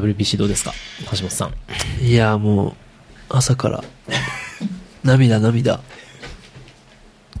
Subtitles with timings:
[0.00, 0.72] WBC どうですか？
[1.12, 2.04] 橋本さん。
[2.04, 2.74] いや、もう、
[3.28, 3.84] 朝から、
[5.04, 5.80] 涙涙。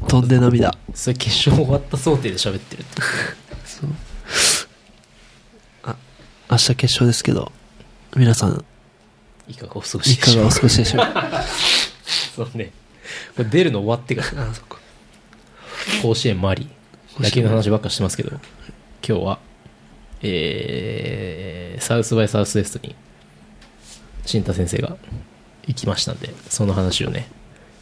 [0.08, 0.76] 飛んで涙。
[0.94, 3.02] それ決勝終わった想定で喋ってる って。
[6.52, 7.52] 明日決勝ですけど、
[8.16, 8.64] 皆さん、
[9.46, 10.48] いかがお過ごしいでしょう？
[10.48, 11.00] かがお過ごしでしょう？
[11.06, 11.44] か。
[12.34, 12.72] そうね。
[13.36, 14.78] これ出るの終わってから、あ、そっか。
[16.02, 16.68] 甲子園もあり、
[17.20, 18.30] 野球の話ばっかしてますけど、
[19.06, 19.38] 今日は、
[20.22, 22.94] えー、サウスバイサウスウエストに、
[24.26, 24.96] 新田先生が
[25.66, 27.28] 行きましたんで、その話をね、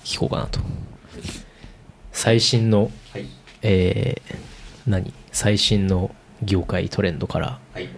[0.04, 0.60] 聞こうかなと。
[2.12, 3.26] 最新の、はい。
[3.62, 4.36] えー、
[4.86, 5.12] 何？
[5.32, 7.88] 最新の業界トレンドから、はい。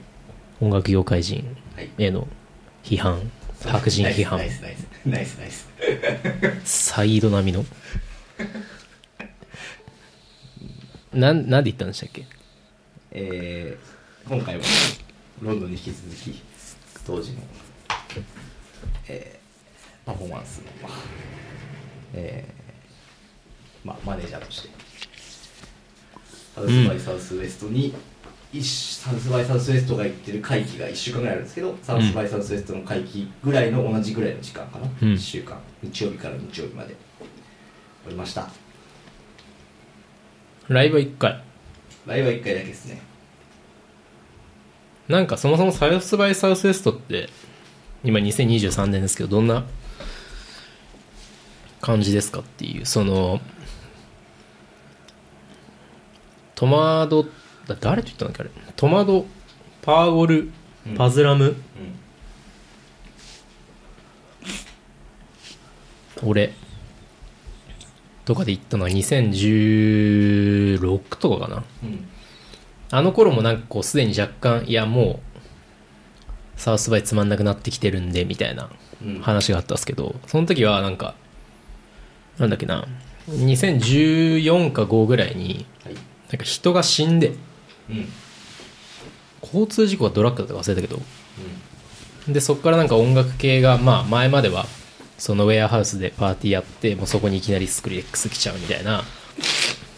[0.61, 1.91] 音楽業界人はい。
[1.99, 2.27] への
[2.83, 3.31] 批判、
[3.65, 4.41] 白人批判。
[6.65, 7.65] サイド並みの？
[11.13, 12.27] なん、なんで言ったんでしたっけ？
[13.13, 13.85] えー、
[14.29, 14.63] 今回は
[15.41, 16.43] ロンドンに引き続き
[17.07, 17.39] 当時の、
[19.09, 20.99] えー、パフォーマンスの、まあ
[22.15, 24.69] えーまあ、マネージャーとして
[26.55, 27.95] サウスバイサウスウエストに、
[28.53, 35.13] 一サウスバイサウスウエストが行ってる会期が1週間ぐらいあるんですけどサウスバイサウスウエストの会期ぐらいの同じぐらいの時間かな、うん。
[35.15, 35.59] 1週間。
[35.83, 36.95] 日曜日から日曜日まで。
[38.07, 38.49] おりました。
[40.69, 41.43] ライブは1回。
[42.07, 43.10] ライブは1回だけですね
[45.11, 47.29] なんかそもそもサウスバイサウスウエストって、
[48.05, 49.65] 今2023年ですけど、どんな
[51.81, 53.41] 感じですかっていう、その、
[56.55, 57.25] トマド、
[57.67, 58.51] だ誰と言ったんだっけあれ？
[58.77, 59.27] トマド、
[59.83, 60.53] パーゴル、
[60.97, 61.57] パズラム、
[66.23, 66.53] 俺
[68.25, 71.65] とかで行ったのは2016とかかな。
[71.83, 72.09] うん
[72.91, 78.69] あの頃もなんかこうすでに若干いやもうサウスバイつまんなくなってきてるんでみたいな
[79.03, 79.21] うん。
[79.21, 81.15] 話があったんですけどその時はなんか
[82.39, 82.87] なんだっけな
[83.29, 85.95] 2014か5ぐらいにはい。
[85.95, 86.01] な
[86.37, 87.35] んか人が死んで
[87.89, 88.09] うん。
[89.43, 91.01] 交通事故がドラッグだったか忘れたけど
[92.29, 94.67] でそこからなんか音楽系がまあ前までは
[95.17, 99.03] そのウェアハウスでパーティーやってもうそこにいきなりスクリレックス来ちゃうみたいな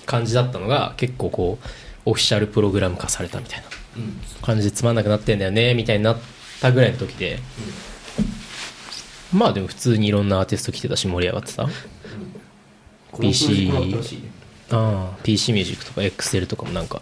[0.06, 1.66] 感じだったのが結構こう
[2.04, 3.66] オフィシャルプログラム化されたみたいな。
[3.96, 4.20] うん。
[4.42, 6.18] 感じでつまんなくなってんだよねみたいになっ
[6.60, 7.38] たぐらいの時で。
[9.32, 11.68] まあでも普通にいろんなアーティスト来てたし盛り上がってた。
[13.20, 14.32] PC プロジェクトだったらしいね。
[14.70, 17.00] あ PC ミュージックとか XL とかもなんか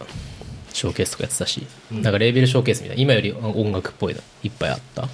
[0.73, 2.03] ショーケースとかやってたし、うん。
[2.03, 3.03] なんかレーベルショーケースみたいな。
[3.03, 5.03] 今より音楽っぽいのいっぱいあった。
[5.03, 5.11] はい。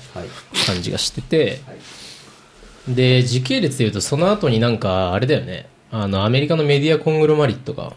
[0.67, 1.61] 感じがしてて。
[1.67, 2.95] はい。
[2.95, 5.69] で時系列でいうとその後になんかあれだよね。
[5.91, 7.93] あのアメリカのメディアコングロマリットが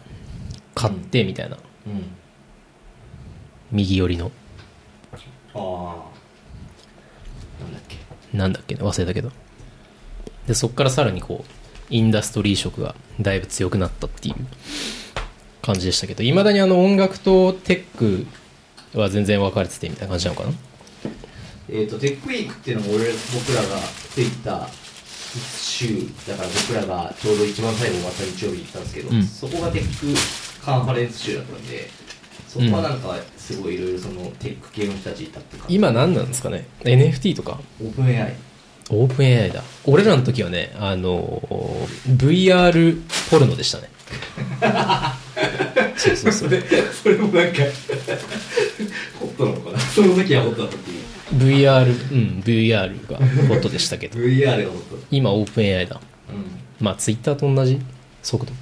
[0.74, 2.04] 買ってみたいな、うん。
[3.72, 4.30] 右寄りの。
[5.54, 5.60] ああ
[7.62, 7.96] なんだっけ。
[8.36, 9.30] なんだっけね忘れたけど。
[10.46, 11.50] でそっからさらにこう
[11.90, 14.34] インダストリー色がだいぶ強くなったっていう。
[15.62, 16.22] 感じでしたけど。
[16.22, 18.26] いまだにあの音楽とテック
[18.98, 20.52] は全然分かれててみたいな感じなのかな？
[21.68, 23.04] えっ、と tech week っていうのも俺
[23.34, 23.76] 僕らが
[24.08, 24.66] ついた
[25.38, 29.22] 週だから僕らがちょうど一番最後終わった日曜日に行ったんですけど、うん。
[29.24, 31.88] そこがテックカンファレンス週だったんで
[32.48, 37.60] そこはなんかすごいいろいろそのテック系の人たちいたっていうか今何なんですかね？NFT とか？
[37.80, 38.34] OpenAI
[38.90, 39.62] オープン AI だ。
[39.84, 41.40] 俺らの時はねあの
[42.08, 43.88] VR ポルノでしたね。
[45.96, 46.48] そうそうそう。
[46.48, 46.62] それ
[47.02, 47.58] それもなんか
[49.20, 49.78] ホットなのかな？
[49.78, 50.99] その時はホットだったっていう
[51.34, 54.18] VR うん VR がホットでしたけど。
[54.18, 55.96] VR がホットだっ今オープン AI だ。
[55.96, 56.00] た
[56.32, 56.44] うん。
[56.80, 57.80] まあ Twitter と同じ
[58.22, 58.52] 速度。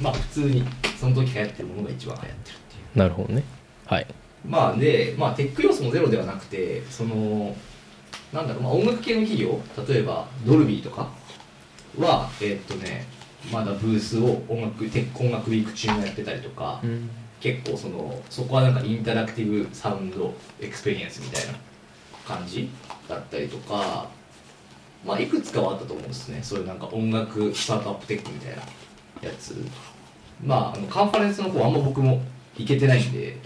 [0.00, 0.64] まあ普通に
[0.98, 2.98] その時流行ってるものが一番流行ってるっていう。
[2.98, 3.42] なるほどね。
[3.86, 4.06] はい。
[4.46, 7.54] まあで、まあ、テック要素もゼロではなくてその
[8.32, 11.08] なんだろう、まあ、音楽系の企業例えばドルビーとか
[11.98, 13.06] はえーっとね
[13.52, 16.82] まだブースを音楽テック音楽ウィーク中もやってたりとか、
[17.40, 21.54] 結構そのそこはなんか interactive sound experience みたいな
[22.26, 22.68] 感じ
[23.08, 24.08] だったりとか
[25.04, 26.40] まあいくつかはあったと思うんですね。
[26.42, 29.56] そういうなんか音楽スタートアップテックみたいなやつ。
[30.44, 32.22] まああのカンファレンスの方あんま僕も
[32.56, 33.36] 行けてないんで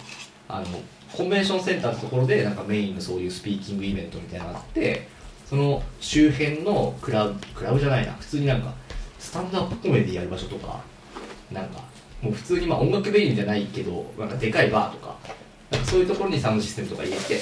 [0.49, 0.67] あの
[1.13, 5.09] コンベンションセンターのところでなんかメインのそういうスピーキングイベントみたいなのがあって
[5.47, 8.13] その周辺のクラブクラブじゃないな。
[8.15, 8.73] 普通になんか
[9.19, 10.81] スタンドアップコメディやる場所とか
[11.53, 11.81] なんか
[12.21, 15.17] もう普通にまあ音楽メインじゃないけどなんかでかいバーとか
[15.71, 17.41] なんかそういうところにサウンドシステムとか入れて、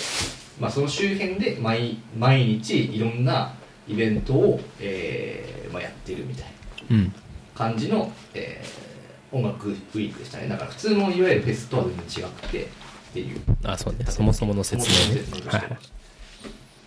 [0.60, 3.54] まあ、その周辺で毎毎日いろんな
[3.88, 6.44] イベントを、えーまあ、やってるみたい
[6.90, 7.12] なうん。
[7.54, 8.92] 感じの、えー
[9.34, 10.46] 音楽ウィークでしたね。
[10.46, 12.66] だから普通のいわゆるフェスとは全然違くてっ
[13.14, 13.40] ていう。
[13.64, 14.04] あそうね。
[14.06, 15.78] そもそもの説明ね。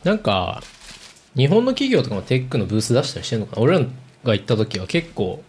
[0.04, 0.62] なんか
[1.36, 3.64] 日本の企業とかもテックのブース出したりしてるのかな。
[3.64, 3.86] 俺ら
[4.24, 5.44] が行った時は結構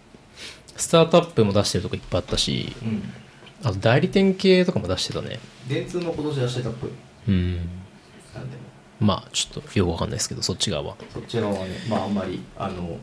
[0.79, 3.03] スタートアップも出してるとこいっぱいあったしうん。
[3.63, 5.39] あと代理店系とかも出してたね。
[5.69, 6.91] 電通も今年出してたっぽい。
[7.29, 7.69] うん
[9.01, 10.97] まあちょっとよくわかんないですけどそっち側は。
[11.13, 12.99] そっち側はねまああんまりあの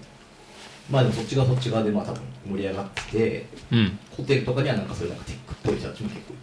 [0.89, 3.99] まあでもそっち側そっち側でまあ多分盛り上がっててうん。
[4.17, 6.37] ホテルとかにはなんかそういうなんかテックっぽい人たちも結構い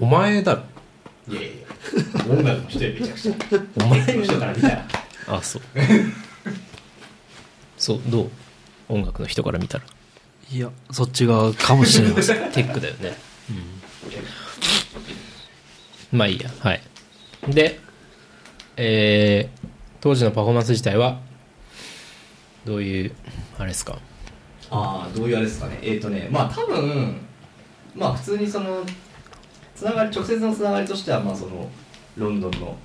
[0.00, 0.54] お前だ。
[0.54, 0.66] ろて
[1.28, 1.66] いやいやいや
[2.34, 3.34] 音楽の人よめちゃくちゃ。
[3.84, 4.88] お前の人から見たら。
[5.28, 5.62] あそう。
[7.78, 8.30] そうどう？
[8.88, 9.84] 音楽の人から見たら。
[10.50, 12.38] いやそっち側かもしれません。
[12.52, 13.16] テックだよね。
[16.12, 16.18] うん。
[16.18, 16.50] まあいいや。
[16.60, 16.82] はい
[17.48, 17.78] で
[18.76, 19.62] えー
[20.00, 21.20] 当時のパフォーマンス自体は
[22.64, 23.12] どういう
[23.56, 23.98] あれですか？
[24.70, 25.78] ああどういうあれですかね？
[25.82, 27.16] えっ、とねまあ多分
[27.94, 28.82] まあ普通にその
[29.76, 31.68] つながり直接のつながりとしてはまあその
[32.16, 32.76] ロンドンの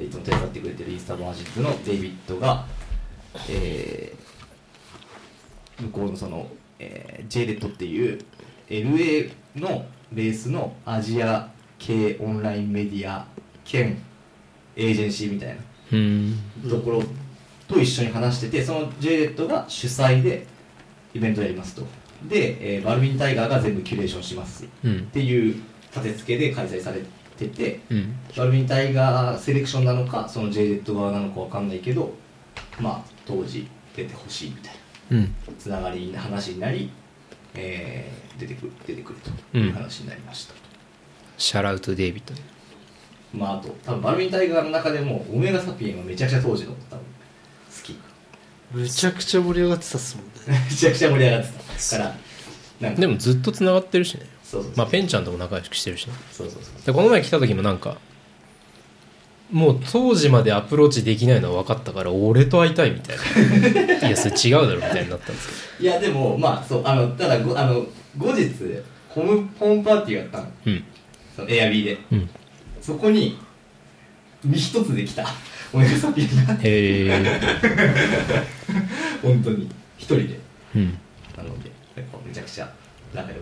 [0.00, 2.64] いつも手伝ってくれてるイースターマージックのデイビッドが、
[3.48, 4.24] えー
[5.82, 6.46] 向こうのその、
[6.78, 8.20] えー、JLED っていう
[8.68, 11.50] LA のベースのアジア
[11.80, 13.26] 系オンラインメディア
[13.64, 13.96] 兼
[14.76, 15.54] エージェンシーみたいな
[15.92, 16.38] うん。
[16.68, 17.02] ところ
[17.68, 20.46] と一緒に話しててその JLED が主催で
[21.14, 21.82] イベントやりますと。
[22.28, 25.06] で、えーバルビンタイガーが全部キュレーションしますっうん。
[25.06, 25.54] ていう
[25.94, 27.00] 立て付けで開催され
[27.38, 28.14] ててうん。
[28.36, 32.12] バルビンタイガーセレクションなのかその JLED 側なのかわかんないけど
[32.80, 34.74] まあ当時出てほしいみたい
[35.10, 35.34] なうん。
[35.58, 36.90] つながりな話になり、
[37.54, 39.18] えー出てくる出てくる
[39.52, 40.58] という話になりましたと、
[41.38, 42.40] shout out デイビッドね
[43.34, 47.98] まああと多分 Balming Tiger の中でも Omega Sapien はめちゃくちゃ Tohji の多分好き。
[48.74, 50.64] めちゃくちゃ盛り上がってたっすもんね。
[50.70, 51.48] めちゃくちゃ盛り上がって
[51.90, 52.14] たから
[52.80, 53.00] なんか。
[53.00, 54.26] でもずっとつながってるしね。
[54.44, 54.78] そうそうそう。
[54.78, 56.14] まあペンちゃんとも仲良くしてるしね。
[56.32, 56.86] そうそうそう。
[56.86, 57.96] でこの前来た時もなんか
[59.50, 63.16] もう Tohji までアプローチできないのは分かったから俺と会いたいみたい
[64.00, 64.08] な。
[64.08, 65.48] いやそれ違うだろみたいになったんです
[65.80, 68.50] いやでもまあそうあのただごあの後日
[69.08, 70.52] ホームホームパーティーがあったの。
[70.64, 70.84] けど
[71.36, 71.98] そのエアビーで。
[72.12, 72.30] うんうん
[72.84, 73.38] そこに
[74.44, 75.24] 身一つできた
[75.72, 77.40] オメガサピエンがへえ。
[79.22, 79.70] 本当に。
[79.96, 80.38] 一人で。
[80.76, 80.98] うん。
[81.34, 82.70] なのでめちゃくちゃ
[83.14, 83.40] 仲良く。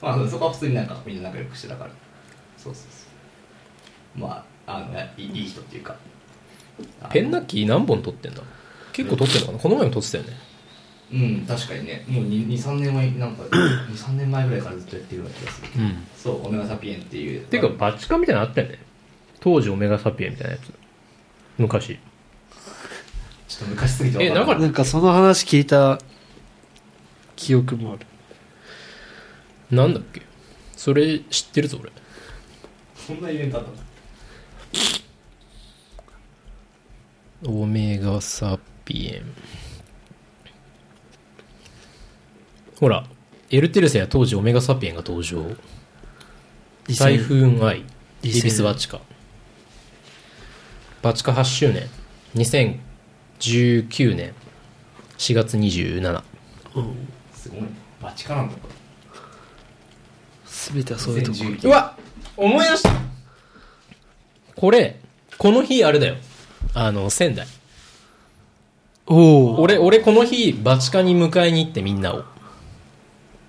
[0.00, 1.90] まあそこは普通になんかみんな仲良くしてたから。
[2.56, 2.88] そうそうそ
[4.16, 4.20] う。
[4.20, 5.96] まああのいいいい人っていうか。
[7.10, 8.42] ペンナッキー何本取ってんだ？
[8.92, 9.58] 結構取ってんのかな？
[9.58, 10.36] この前も取ってたよね
[11.10, 12.04] うん確かにね。
[12.08, 16.06] もう23年前なんか23年前ぐらいからずっとやってるような気がするうん。
[16.16, 17.40] そうオメガサピエンっていう。
[17.46, 18.78] ていうかバチカンみたいなのあったよね。
[19.40, 20.72] 当時オメガサピエンみたいなやつ。
[21.56, 21.98] 昔。
[23.48, 25.98] ちょっと昔すぎて分えなんかなんかその話聞いた
[27.36, 28.06] 記憶もある。
[29.70, 30.20] なんだっけ？
[30.76, 31.90] それ知ってるぞ俺。
[32.94, 33.70] そんなイベントあった
[37.48, 37.62] の？
[37.62, 39.22] オメガサピエン
[42.80, 43.04] ほら
[43.50, 45.42] エルテルセや当時オメガサピエンが登場。
[46.98, 47.80] タイフーンアイ
[48.22, 49.00] イ2000ビスバチカ。
[51.02, 51.88] バチカ8周年。
[52.34, 54.34] 2019年。
[55.16, 56.22] 4月27
[56.76, 56.80] う。
[56.80, 57.68] んすごいね。
[58.00, 58.68] バチカなんだこ
[60.46, 61.38] 全てはそういうとこ。
[61.44, 61.96] ろ2019うわ
[62.36, 62.90] 思い出した。
[64.54, 65.00] これ
[65.36, 66.16] この日あれだよ。
[66.74, 67.46] あの仙台。
[69.06, 69.16] お
[69.54, 72.24] お俺俺この日バチカに迎えに行ってみんなを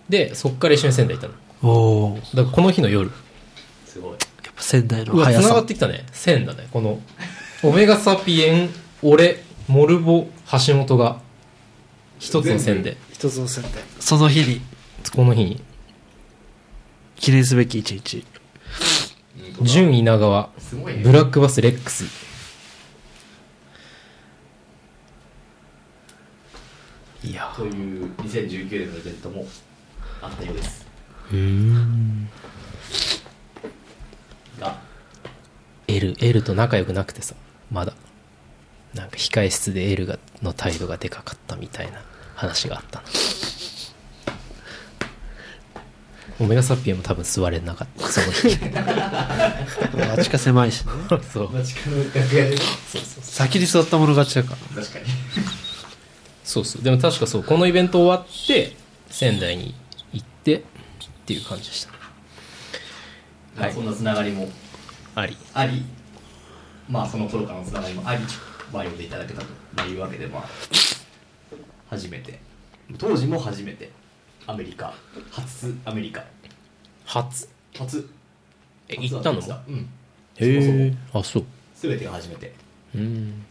[0.10, 1.34] でそっから一緒に仙台行ったの。
[1.62, 3.12] おおやだからこの日の夜。
[3.86, 4.14] すごい。
[4.14, 4.18] っ
[4.56, 5.48] ぱ仙台のうわ速さ。
[5.48, 6.06] 繋がってきたね。
[6.12, 6.68] 線だね。
[6.72, 7.00] この
[7.64, 8.70] オメガサピエン
[9.02, 10.28] 俺モルボ
[10.68, 11.22] 橋本が
[12.20, 12.98] 一つの線で。
[13.14, 14.62] 一つの仙台その日に。
[15.16, 15.62] この日に。
[17.16, 18.26] 記念すべき一日。
[19.62, 20.50] 純稲川。
[20.58, 21.04] すごいね。
[21.04, 22.06] ブラックバスレックス。
[27.24, 27.54] いや。
[27.56, 29.46] という2019年のイベントも
[30.22, 30.88] あったようです。
[31.32, 32.30] うん
[34.60, 34.80] が
[35.88, 37.36] L, L と仲良くなくてさ
[37.72, 37.94] まだ。
[38.94, 42.02] なんか控え室で L がの態度がでかかったみたいな
[42.34, 43.06] 話があったな
[46.40, 48.08] オメガサピエンも多分座れなかった。
[48.08, 48.58] その日。
[50.16, 50.92] バチカ狭いしね。
[51.34, 51.50] そう。
[53.22, 54.82] 先に座った者勝ちだから。
[54.82, 55.06] 確かに。
[56.46, 56.82] そうそう。
[56.82, 57.44] でも確かそう。
[57.44, 58.78] このイベント終わって
[59.10, 59.74] 仙台に行
[60.58, 60.66] ってっ
[61.26, 61.86] ていう感じでし
[63.56, 63.62] た。
[63.62, 63.74] はい。
[63.74, 64.50] そんなつながりも
[65.16, 65.38] あり。
[65.54, 65.84] あり。
[66.90, 68.22] まあその頃からのつながりもあり
[68.74, 69.42] まあ呼んでいただけた
[69.76, 70.46] というわけでまあ
[71.90, 72.40] 初めて。
[72.98, 73.92] 当時も初めて。
[74.48, 74.94] アメリカ。
[75.30, 76.24] 初アメリカ。
[77.06, 77.48] 初。
[77.78, 78.10] 初。
[78.88, 79.42] え初行ったの？
[79.42, 79.76] もうん。
[79.78, 79.88] へ
[80.40, 81.46] えあそう。
[81.76, 82.54] 全てが初めて。
[82.96, 83.46] うん。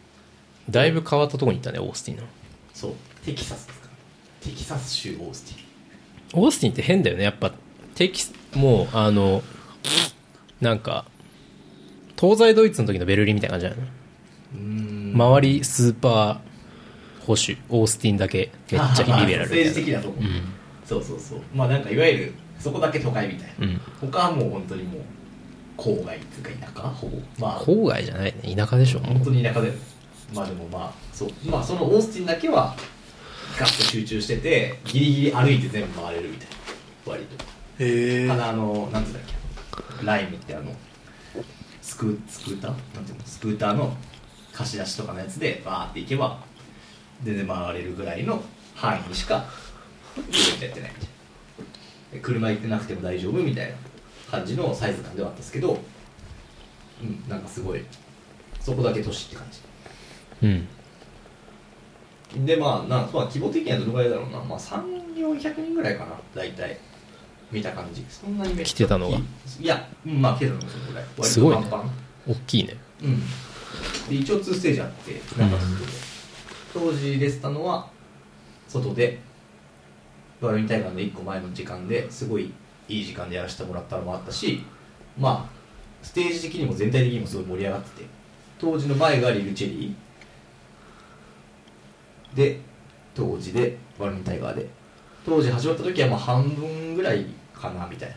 [0.68, 2.24] だいぶ変わったとこに行ったねオースティンの。
[2.74, 2.94] そう。
[3.24, 3.92] テキサスですから。
[4.40, 5.67] テキサス州オースティン
[6.34, 7.24] オースティンって変だよね。
[7.24, 7.52] やっぱ
[7.94, 9.42] テキスもうあの
[10.60, 11.04] なんか
[12.18, 19.70] 東西ドイツの時のベルリンみたいな感じじゃない周りスーパー保守オースティンだけめっちゃリベラルみたいな。
[19.70, 20.22] 政治的なとこ、
[20.86, 21.40] そうそうそう。
[21.54, 23.80] まあなんかいわゆるそこだけ都会みたいな、うん。
[24.00, 25.02] 他はもう本当にもう
[25.76, 26.88] 郊外っていうか田舎？
[26.88, 27.18] ほぼ。
[27.38, 27.60] まあ。
[27.60, 28.54] 郊外じゃないね。
[28.56, 29.00] 田舎でしょ。
[29.00, 29.78] も本う当に田舎だよね。
[30.34, 31.30] まあでもまあそう。
[31.50, 32.74] まあそのオースティンだけは
[33.58, 36.54] ガッと集中しててギリギリ歩いて全部回れるみたいな
[37.12, 37.44] 割と。
[37.80, 39.22] へただあのなんていうんだっ
[40.00, 40.06] け？
[40.06, 40.72] ライムってあの
[41.82, 42.70] スクースクーター？
[42.94, 43.24] なんていうの？
[43.24, 43.96] スクーターの
[44.52, 46.40] 貸し出しとかのやつでバーって行けば
[47.22, 48.40] 全然回れるぐらいの
[48.74, 49.42] 範囲にしかや
[50.20, 50.88] ってないみたいな。
[52.12, 53.76] で車行ってなくても大丈夫みたいな
[54.30, 55.78] 感じのサイズ感ではあったんですけど
[57.02, 57.84] うんなんかすごい
[58.60, 59.44] そこだけ都市って感
[60.42, 60.60] うん。
[60.60, 60.77] じ
[62.34, 64.38] でまあなんまあ規模的にはどのぐらいだろうな。
[64.38, 66.12] まあ3400人ぐらいかな。
[66.34, 66.78] 大体。
[67.50, 68.04] 見た感じ。
[68.08, 69.16] そんなにめっちゃ来てたのが。
[69.16, 71.04] いやうんまあ来てたのがそのぐらい。
[71.04, 71.62] 割とすごいね。
[71.62, 71.90] パンパン。
[72.28, 72.76] 大きいね。
[73.02, 73.20] うん。
[74.08, 75.86] で一応2ステージあって中外で、
[76.72, 77.88] 当時出てたのは
[78.66, 79.18] 外で
[80.40, 82.52] バルミン大会の1個前の時間ですごい
[82.88, 84.64] いい時間でやらせてもらったのもあったし
[85.18, 85.58] まあ
[86.02, 88.18] ステージ的にも全体的にもすごい盛り上がってて。
[88.58, 89.94] 当時の前がリルチェリー
[92.38, 92.60] で
[93.14, 94.68] 当時でバルミンタイガーで。
[95.26, 98.16] 当時始まった時はまあ半分ぐらいかなみたいな。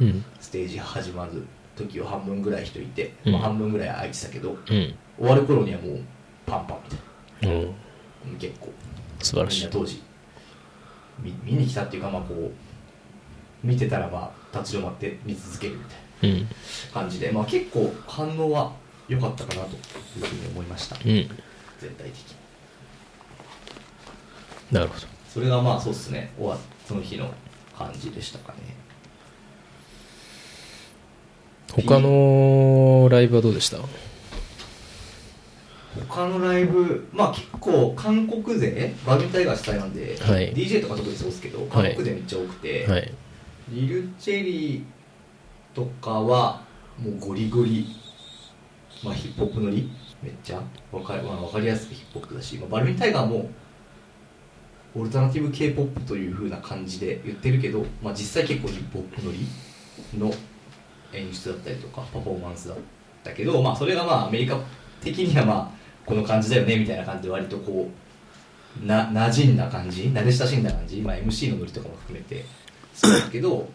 [0.00, 0.24] うん。
[0.40, 1.46] ステージ始まる
[1.76, 3.32] 時は半分ぐらい人いて、うん。
[3.32, 4.58] まあ、半分ぐらい空いてたけどうん。
[4.66, 6.00] 終わる頃にはもう
[6.46, 6.90] パンパンみ
[7.40, 7.54] たいな。
[7.54, 7.62] うん
[8.32, 8.34] う。
[8.34, 8.72] ん結構。
[9.20, 9.68] 素晴らしい。
[9.70, 10.02] 当時
[11.20, 15.84] 見見に来たっていうかまあこう見てたらまあ立ち止まって見続けるみ
[16.20, 16.42] たいうん。
[16.42, 16.48] な
[16.92, 18.72] 感じで、まあ、結構反応は
[19.08, 19.78] 良かったかなとい
[20.22, 20.96] うふうに思いました。
[20.96, 21.02] うん。
[21.78, 22.39] 全体的に
[24.70, 25.06] なるほど。
[25.28, 26.32] それがまあそうっすね。
[26.36, 27.32] 終わその日の
[27.76, 28.58] 感じでしたかね。
[31.72, 33.78] 他のライブはどうでした？
[36.08, 40.52] 他のライブまあ結構韓国勢バドミンタイガー主催なんで、はい。
[40.52, 43.12] DJ とか特にそうですけど韓国勢めっちゃ多くて、はい。
[43.70, 44.84] リルチェリー
[45.74, 46.62] とかは
[46.98, 47.86] もうゴリゴリ、
[49.04, 49.90] まあ、ヒップホップのり？
[50.22, 50.60] めっちゃ
[50.92, 53.48] わか,、まあ、わかりやすくヒップホップだし、まあ、バルミンタイガーも
[54.94, 59.46] オルタナティブ k p o p という風な感じで言ってるけど、まあ、実際結構ヒップホップのり
[60.18, 60.32] の
[61.12, 62.78] 演出だったりとかパフォーマンスだっ
[63.22, 64.58] たけど、まあ、それがまあアメリカ
[65.00, 65.70] 的にはまあ
[66.06, 67.88] この感じだよねみたいな感じで割とこ
[68.82, 72.44] うな馴染んだ感じ慣れ親しんだ感じ、まあ、MC のノリとかも含めて
[72.94, 73.68] そうだけど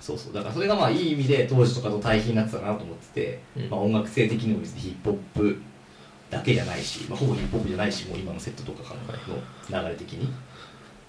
[0.00, 0.32] そうそう。
[0.32, 3.70] だからそれがまあいい意味で当時とかと対比になってたなと思ってて、うん。
[3.70, 5.62] まあ、音楽性的にも別にヒップホップ
[6.30, 8.94] だけじゃないし、まあ、ほぼヒップホップじゃないしもう今のセットとかか
[9.70, 10.32] らの流れ的に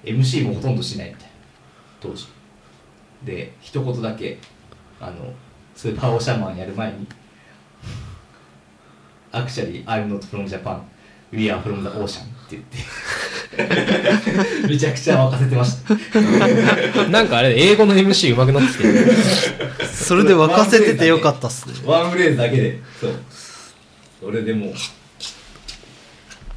[0.03, 1.29] MC もほとんどしないみたいな。
[2.01, 2.27] 当時。
[3.23, 4.39] で一言だけ
[4.99, 5.33] あの
[5.75, 7.07] スーパーオーシャンマンやる前に
[9.31, 10.81] Actually I'm not from Japan
[11.31, 12.77] We are from the ocean って言って
[14.67, 17.07] めちゃくちゃ沸かせてました。
[17.09, 19.13] なんかあれ英語の MC 上手くなってきてる。
[19.93, 21.75] それで沸かせててよかったっすね。
[21.85, 23.13] ワンフレーズだけでそう。
[24.21, 24.73] それでもう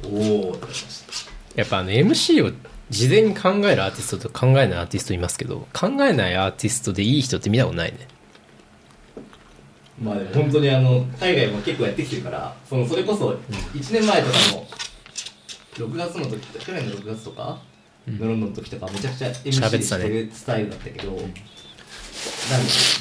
[0.05, 1.31] おおってなりました。
[1.55, 2.51] やっぱあの MC を
[2.89, 8.07] 事前に考えるアーティストと考えないアーティストいますけど考えないアーティストでいい人って見たことないね。
[10.01, 14.67] まあでも本当にあの海外も結構やってきてるからそのそれこそ1年前とかの
[15.87, 17.59] 6月の時去年の6月とか、
[18.07, 21.17] のロンドンの時とかめちゃくちゃ MC したてねるスタイルだったけど、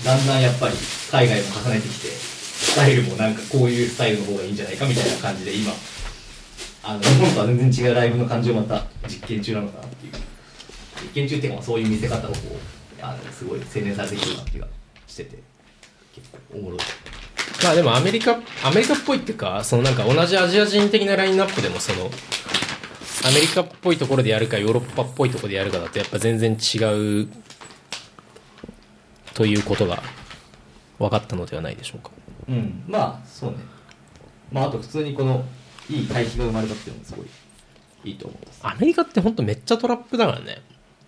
[0.05, 0.75] だんだんやっぱり
[1.11, 5.73] 海外も重ねてきてスタイルもなんかこういうスタイルの方がいいんじゃないかみたいな感じで今
[6.87, 10.13] あの日本とは全然違うライブの感じをまた実験中なのかなっていう
[11.03, 14.67] 実験中っていうかまあそういう見せ方をこうあのすごい洗練されてきてるなって気が
[15.07, 15.39] してて
[16.15, 16.81] 結構おもろい。
[17.63, 22.11] まあでもアメリカアメリカっぽいっていうかそのなんか同じアジア人的なラインナップでもその
[23.27, 27.29] アメリカっぽいところでやるかヨーロッパっぽいところでやるかだとやっぱ全然違う
[29.33, 30.03] ということが
[30.99, 32.11] 分かったのではないでしょうか。
[32.49, 33.57] うん、まあそうね。
[34.53, 35.45] まああと普通にこの
[35.91, 37.27] いい対比が生まれたっていうのもすごい
[38.05, 38.61] いいと思います。
[38.63, 40.63] アメリカって本当めっちゃトラップだからね。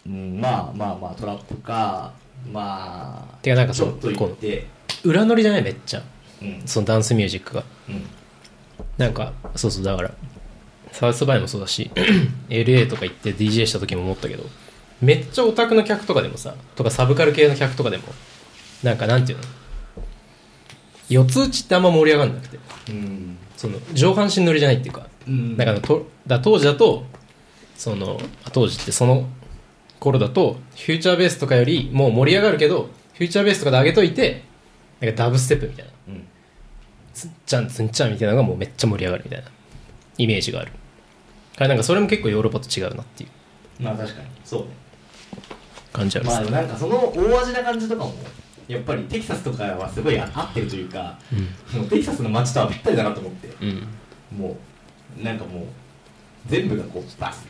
[0.07, 2.13] うんまあまあまあトラップか
[2.53, 4.67] まあてかなんかそのちょっと言って。
[5.05, 6.03] 裏乗りじゃないめっちゃ。
[6.43, 6.63] うん。
[6.65, 7.65] そのダンスミュージックが。
[7.89, 8.07] うん。
[8.99, 10.11] なんかそうそうだから
[10.93, 11.91] サウスバイもそうだし
[12.49, 14.45] LA とか行って DJ した時も思ったけど
[15.03, 18.05] めっちゃオタクの客とかでもさとかサブカル系の客とかでも
[18.83, 19.45] なんかなんていうの
[21.09, 22.59] 四つ打ちってあんま盛り上がんなくて。
[22.89, 23.26] うん
[23.57, 25.57] その上半身乗りじゃないっていうかうん。
[25.57, 27.05] だからとだ当時だと
[27.77, 29.27] そのあ当時ってその
[29.99, 34.45] 頃だとフューチャーベースとかよりもう盛り上がるけどフューチャーベースとかで上げといて
[35.01, 35.93] なんかダブステップみたいな。
[36.09, 36.27] うん。
[37.13, 39.51] つんちゃんつんちゃんみたいなのがもうめっちゃ盛り上がるみたいな。
[40.19, 40.73] イメージがある。
[41.57, 43.83] からなんかそれも結構ヨーロッパと違うなっていう。
[43.83, 44.29] まあ確かに。
[44.45, 44.67] そうね。
[45.93, 48.15] 感じあるまあでもなんかその大味な感じとかも
[48.69, 51.19] やっぱりテキサスとかはすごい合ってるというか、
[51.75, 54.39] もうテキサスの街とはぴったりだなと思ってうん。
[54.39, 54.57] も
[55.21, 55.65] うなんかもう
[56.47, 57.47] 全部がこうバス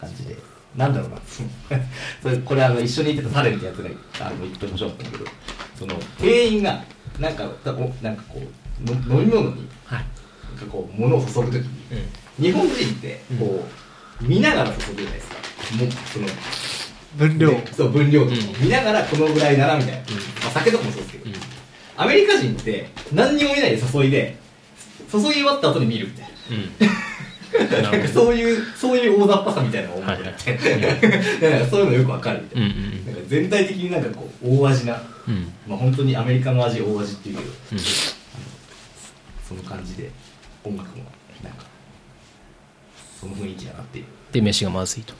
[0.00, 0.36] 感じで。
[0.76, 1.16] なんだろうな。
[2.22, 5.30] それこれあの一緒にいてたサレンってやつがあの言って面白かったんだけど
[5.78, 6.84] その店員が
[7.18, 7.44] なんか
[8.02, 10.04] なんかこうの飲み物にはい。
[10.56, 11.68] なんかこう物を注ぐときに
[12.38, 13.66] 日本人ってこ
[14.20, 15.36] う、見ながら注ぐじゃないですか。
[15.76, 16.26] もうその
[17.16, 17.50] 分量。
[17.50, 18.64] でそう分量とか、うん。
[18.64, 20.04] 見ながらこのぐらいならみたいな、うん。
[20.04, 20.10] ま
[20.48, 21.34] あ、酒とかもそうですけど、うん。
[21.96, 24.36] アメリカ人って何にも見ないで注いで
[25.10, 26.88] 注ぎ終わった後に見るみたいうん。
[27.82, 30.76] ななんかそういうそういう大雑把さみたいなのを思ってはいて、
[31.50, 35.52] なんかそういうのよくわかるみたいな,、うんうんなんか全体的になんかこう大味なうん。
[35.66, 37.38] まあ本当にアメリカの味大味っていう
[39.48, 40.10] その感じで
[40.62, 41.04] 音楽も
[41.42, 41.64] なんか
[43.20, 44.04] その雰囲気だなっていう。
[44.32, 45.14] で飯がまずいと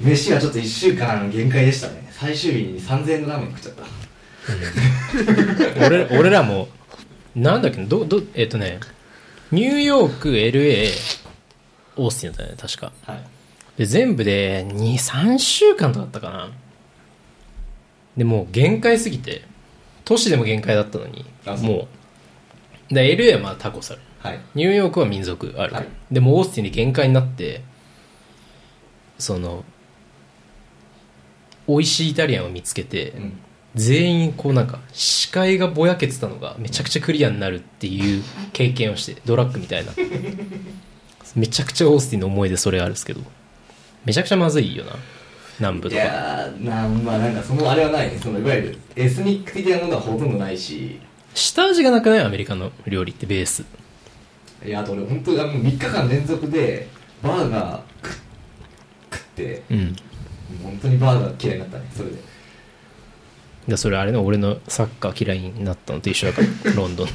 [0.00, 2.08] 飯はちょっと1週間限界でしたね。
[2.10, 3.84] 最終日に3000円のラーメン食っちゃった。
[5.86, 6.68] 俺 俺らも
[7.34, 8.78] なんだっけなどどえっ、とね
[9.50, 10.90] ニューヨーク LA
[11.96, 12.92] オースティンだったよね確か。
[13.06, 13.22] はい。
[13.78, 16.50] で全部で23週間とかだったかな。
[18.16, 19.42] でもう限界すぎて
[20.04, 21.66] 都市でも限界だったのにあそう。
[21.66, 21.88] も
[22.90, 22.94] う。
[22.94, 24.00] で LA はまあタコスある。
[24.20, 24.40] はい。
[24.54, 25.88] ニューヨークは民族ある、はい。
[26.10, 27.62] でもオースティンで限界になって
[29.18, 29.64] その
[31.68, 33.38] 美味しいイタリアンを見つけて、うん。
[33.74, 38.22] 全員こうなんか視界がぼやけてたのがめちゃくちゃクリアになるっていう
[38.52, 39.92] 経験をしてドラッグみたいな。
[41.34, 43.20] めちゃくちゃオースティンの思い出それあるんですけど。
[44.04, 44.92] めちゃくちゃまずいよな。
[45.58, 46.02] 南部いとか。
[46.02, 48.18] やーなまあなんかそのあれはないね。
[48.22, 51.00] そのいわゆるエスニック的なものはほとんどないし。
[51.34, 53.64] 下味がなくないアメリカの料理ってベース。
[54.64, 56.88] いやあと俺本当にあの3日間連続で
[57.22, 58.14] バーガー食
[59.12, 59.96] 食ってうん
[60.62, 62.16] 本当にバーガー嫌いになったねそれで。
[63.68, 67.08] でそれあれの俺のサッカー嫌いになったのと一緒だから ロンドン。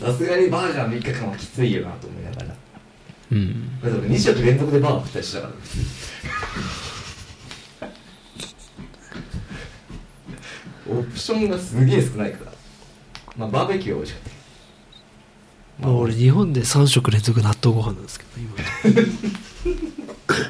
[0.00, 2.54] さすがにバーガー3日間はきついよなと思いながら。
[3.32, 3.80] うん。
[3.82, 5.52] だって俺2食連続でバーガー食ったりしたから
[10.90, 12.52] オプションがすげえ少ないから。
[13.36, 14.32] まあバーベキューは美味しかっ
[15.80, 15.86] た。
[15.86, 18.54] まあ俺日本で3食連続納豆ご飯なんですけど今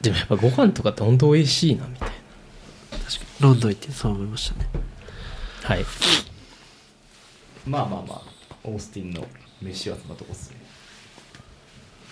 [0.00, 2.14] でもやっぱご飯とかって本当美味しいなみたいな。
[2.98, 3.26] 確かに。
[3.40, 4.68] ロンドン行ってそう思いましたね。
[5.62, 5.84] はい。
[7.66, 8.22] まあまあまあ
[8.64, 9.26] オースティンの
[9.60, 10.56] 飯はそんなとこっすね。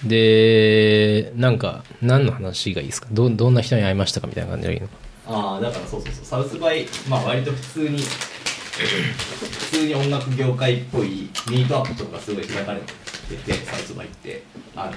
[0.05, 3.09] でなんか何の話がいいですか？
[3.11, 4.87] どどんな人に会いましたかみたいな感じがいいの？
[4.89, 4.95] か
[5.27, 7.99] ああだからそうそうそうサウスバイまあ割と普通に
[8.79, 14.43] 普通に音楽業界っぽいミートアップとかがすごい開かれててサウスバイって。
[14.77, 14.93] あの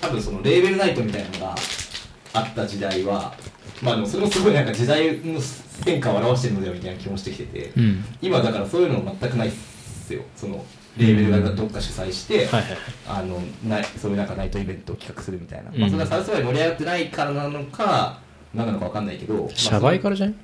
[0.00, 1.54] 多分そのレーベルナイトみたいなのが
[2.34, 3.34] あった時代は
[3.82, 5.40] まあでもそれもすごいなんか時代の
[5.84, 8.04] 変化を表してるのではみたいな気もしてきてて、うん。
[8.22, 10.22] 今だからそういうの全くないっすよ。
[10.36, 10.64] その
[10.96, 12.48] レーベルがどっか主催して、
[13.08, 15.80] あのないそういうなんかナイトイベントを企画するみたいな、うん。
[15.80, 18.20] まあ、それはサウスバイ盛り上がってないからなのか
[18.54, 20.34] 何なのか分かんないけど、まあ社売からじゃん？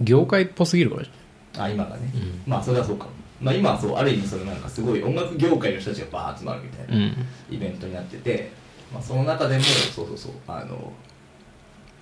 [0.00, 1.10] 業界っぽすぎるからじ
[1.58, 2.42] あ今がね、うん。
[2.50, 7.12] まあそれはそうかも、まあ、今はそうある意味それなんかすごい音楽業界の人たちがバーッ集まるみたいな
[7.50, 8.52] イベントになってて、
[8.92, 10.32] まあ、その中でもそうそうそう。
[10.46, 10.92] あの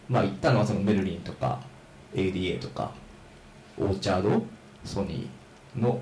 [0.08, 1.60] まあ行ったのはそのメルリンとか
[2.14, 2.92] ADA とか
[3.78, 4.42] オーチャード
[4.84, 6.00] ソニーの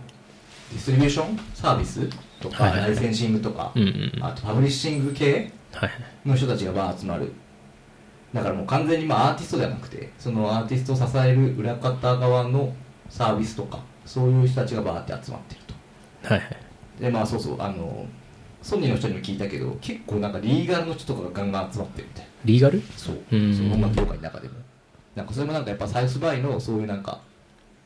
[0.71, 2.09] ディストリビューションサービス
[2.41, 3.73] とか、ライセンシングとか、
[4.21, 5.51] あとパブリッシング系
[6.25, 7.33] の人たちがバー集まる。
[8.33, 12.75] だからもう完全にまあアーティストではなくてそのアーティストを支える裏方側の
[13.09, 16.35] サービスとかそういう人たちがバーって集まってると。
[16.35, 16.57] はいはい。
[17.01, 18.07] でまあそうそうあの
[18.63, 22.31] ソニーの人にも聞いたけど結構なんかリーガルの人とかがガンガン集まってるみたいな。
[22.45, 22.83] リーガル？
[22.97, 23.19] そう。
[23.33, 23.55] うん。
[23.55, 24.55] その音楽業界の中でも。
[25.15, 27.21] なんかそれもなんかやっぱサウスバイのそういうなんか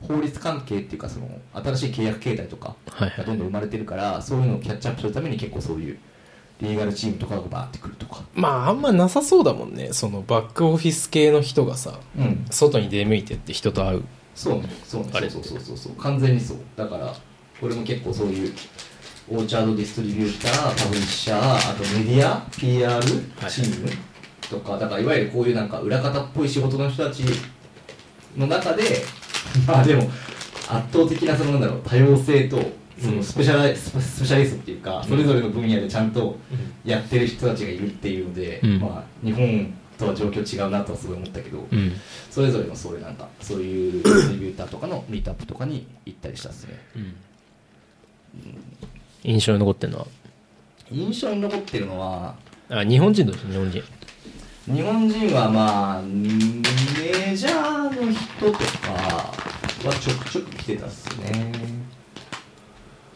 [0.01, 3.19] 法律関係っていうかその新しい契約形態とかはいはい。
[3.19, 5.99] がどんどん生まれてるからそういうのをキャッチアップするために結構そういう
[6.61, 8.23] legal team とかがバーってくるとか。
[8.35, 9.93] まああんまなさそうだもんね。
[9.93, 12.45] そのバックオフィス系の人がさうん。
[12.51, 14.05] 外に出向いてって人と会う。
[14.35, 14.69] そうね。
[14.85, 15.11] そうね。
[15.29, 15.93] そうそうそうそう。
[15.95, 16.59] 完全にそう。
[16.77, 17.15] だから
[17.61, 18.53] 俺も結構そういう
[19.31, 23.01] オーチャードディストリビューターパブリッシャーあとメディア PR
[23.49, 23.89] チーム
[24.51, 27.25] とか、だからいわゆるこういうなんか裏方っぽい仕事の人たち
[28.37, 28.83] の中で
[29.67, 30.11] まあでも
[30.69, 32.59] 圧倒的なそのなんだろう多様性と
[32.99, 36.37] そのスペシャスペシャリストっていうかそれぞれの分野でちゃんと
[36.85, 38.79] やってる人たちがいるっていうので、うん。
[38.79, 41.93] まあ、日本とは状況違うなとはすごい思ったけど、うん。
[42.31, 46.79] それぞれのそういうなんかそういうディストリビューターとかのミートアップとかに行ったりしたっすね
[49.25, 50.07] 印象に残ってるのは？
[50.91, 52.35] 印象に残ってるのは
[52.69, 53.83] あ日本人どうでしょう日本人。
[54.65, 61.53] 日本人はまあメジャーの人とかはちょくちょく来てたっすね。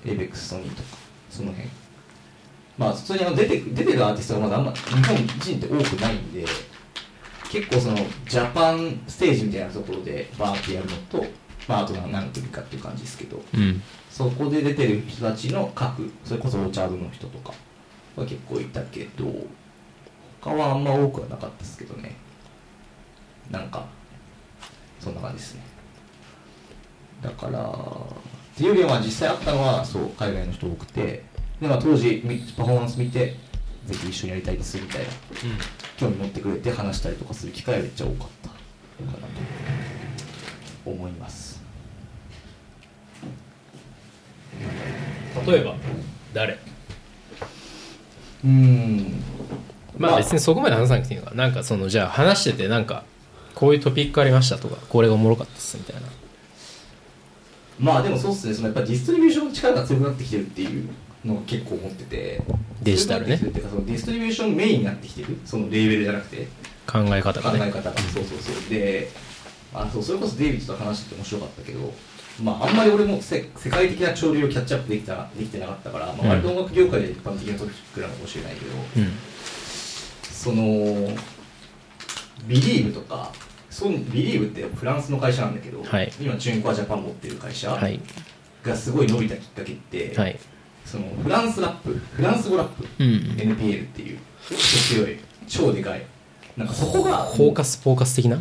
[0.04, 0.88] エイベックスソニーとか
[1.30, 1.68] その辺。
[2.78, 6.44] まあ普通にあの出て出てるアーティストがまだあんま日本人って多くないんで
[7.50, 7.96] 結構その
[8.28, 11.24] ジャパンステージみたいなところでバーってやるのと、
[11.68, 13.42] まあ、あと何組かっていう感じですけど。
[13.54, 13.82] うん。
[14.10, 17.52] そこで出てる人たちの各それこそオーチャードの人とか。
[18.16, 19.24] は結構いたけど。
[20.40, 22.14] 他はあんま多くはなかったですけどね。
[23.50, 23.84] なんか
[25.00, 25.62] そんな感じですね。
[27.22, 31.24] だからっていうよりは実際あったのはそう海外の人多くて。
[31.60, 33.34] で、まあ、当時みパフォーマンス見て
[33.86, 35.06] ぜひ一緒にやりたいですみたいな。
[35.96, 38.56] 興味持ってくれて話したりとかする機会がめっちゃ多かった。
[39.04, 39.26] かな
[40.84, 41.55] と思います
[45.44, 45.74] 例えば
[46.32, 46.54] 誰？
[46.54, 49.22] うーん。
[49.98, 51.34] まあ別にそこまで話さなくていいのか。
[51.34, 53.04] なんかそのじゃあ話しててなんか
[53.54, 56.02] こういうトピックありましたとかこれがおもろかったっすみたいな。
[57.78, 58.54] まあでもそうっすね。
[58.54, 60.88] そのやっぱディストリビューションの力が強くなってきてるっていう
[61.24, 62.42] のを結構思ってて。
[62.82, 63.38] デジタルね。
[63.38, 65.38] 強くなってきてるっていうかそのディストリビューションメインになってきてる。
[65.44, 66.46] そのレーベルじゃなくて。
[66.86, 67.58] 考え方がね。
[67.58, 67.90] 考え方。
[67.90, 68.70] が、そうそうそう。
[68.70, 69.10] で
[69.74, 71.92] あそうそれこそデイビッドと話してて面白かったけど
[72.42, 79.12] まああんまり俺もせ世界的な潮流をキャッチアップできたできてなかったから、まあ、割と音楽業界で一般的なトピックなのかもしれないけど、うん。
[80.22, 81.16] その
[82.46, 83.32] ビリーブとか
[83.70, 86.12] そんビリーブってフランスの会社なんだけど、はい。
[86.20, 88.00] 今チューンコアジャパン持ってる会社はい。
[88.62, 90.38] がすごい伸びたきっかけって、はい。
[90.84, 93.08] そのフランスラップフランス語ラップ、うん。
[93.36, 94.18] NPL っていう
[94.50, 95.18] 強い
[95.48, 96.04] 超でかい。
[96.56, 98.36] なんかそこがフォーカスフォーカス的な？
[98.36, 98.40] い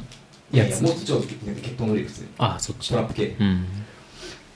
[0.58, 0.82] ややつ。
[0.82, 2.90] いやもうちょっと血統のリ普通にあそっち。
[2.90, 3.36] トラップ系。
[3.40, 3.66] うん。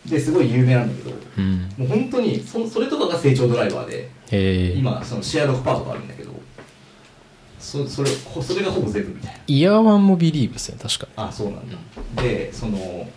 [0.05, 1.69] ですごい有名なんだけどうん。
[1.77, 6.31] もう本当にそそれとかが成長ドライバーでへえ今そのシェア6%とかあるんだけど
[7.59, 9.39] そそれほそれがほぼ全部みたいな。
[9.45, 11.07] イヤーワンもビリーブですね確か。
[11.15, 11.77] あそうなんだ、
[12.21, 13.07] でその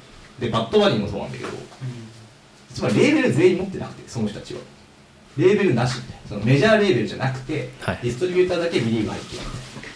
[0.41, 1.51] でバッドバニーもそうなんだけど、
[2.75, 4.61] つまりレーベル全員持ってなくてその人たちは。
[5.39, 6.29] レーベルなしみたいな。
[6.29, 7.99] そのメジャーレーベルじゃなくて、はい。
[8.03, 9.89] ディストリビューターだけビリーが入ってるみたいな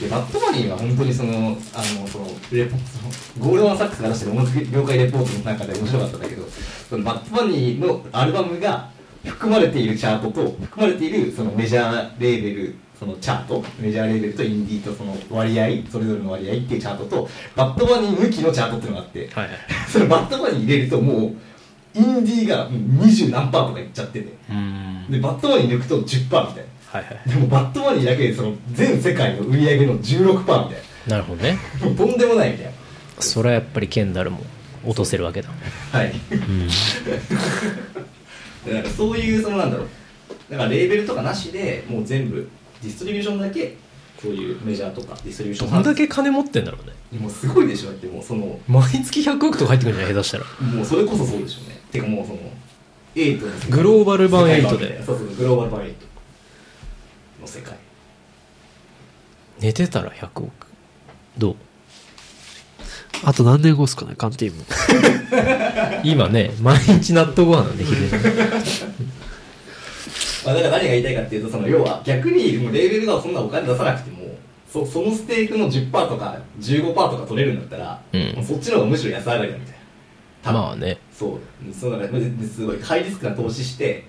[0.00, 6.44] でバッドバニーは本当にそのあのそのレポそのゴールドマン・サックスが出してる音楽業界レポートの中で面白かったんだけど
[6.88, 8.90] そのバッドバニーのアルバムが
[9.24, 19.54] 含まれているチャートと含まれているそのメジャーレーベルそのチャートメジャーレーベルとインディーとその割合それぞれの割合っていうチャートとバッドバニー抜きのチャートっていうのがあってはいはい。
[19.90, 21.32] そのバッドバニー入れるともう
[21.94, 24.32] インディーが二十何パーとかいっちゃってて。
[24.50, 25.06] うん。
[25.10, 27.20] でバッドバニー抜くと10パーみたいはいはい。
[27.26, 31.18] なでもバッドバニーだけでその全世界の売り上げの16パーみたいな。
[31.18, 31.58] るほどね。
[31.80, 32.72] なもうとんでもないみたいな。
[33.20, 34.40] それはやっぱりケンダルも
[34.84, 35.50] 落とせるわけだ。
[35.92, 36.12] はい。
[36.30, 36.68] うん。
[38.64, 39.88] でなんかそういうそのなんだろう。
[40.50, 42.48] だからレーベルとかなしでもう全部
[42.82, 43.76] ディストリビューションだけ
[44.22, 45.70] こういうメジャーとかディストリビューション。
[45.74, 47.20] どんだけ金持ってんだろうね。
[47.20, 47.90] もうすごいでしょ。
[47.90, 50.44] だってもうその毎月100億とか入ってくるんじゃない下手したら。
[50.66, 51.80] もうそれこそそうでしょうね。
[51.92, 52.38] てかもうその
[53.14, 55.02] 8の世界グローバル版8で。
[55.04, 55.92] そうそうグローバル版8の
[57.48, 57.76] 世界。
[59.60, 60.52] 寝てたら100億。
[61.36, 61.56] どう？
[63.24, 64.64] あと何年後ですかね、カンティーム。
[66.04, 68.00] 今ね毎日納豆ご飯なんで昼。
[68.02, 68.08] 寝
[70.44, 74.18] まあ、だから何が言いたいかっていうとその要は逆にもうレーベルがそんなお金出さなくても
[74.72, 78.44] そそのステークの10%とか15%とか取れるんだったら、うん。
[78.44, 79.74] そっちの方がむしろ安上がりだみたい
[80.44, 80.52] な。
[80.52, 80.98] まあね。
[81.12, 81.74] そう。
[81.74, 84.04] そうだからすごいハイリスクな投資して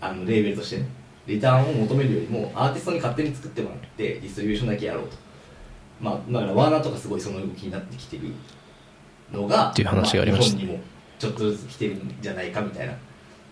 [0.00, 0.88] あのレーベルとしてね
[1.30, 5.16] リターンを求めるよりもアーティストに勝手に作ってもらってディストリビューションだけやろうと。
[6.00, 8.32] まあだからワーナーとかすごいその動きになってきてる
[9.32, 10.84] のがっていう話がありました日本にも
[11.18, 12.94] ちょっとずつ来てるんじゃないかみたいな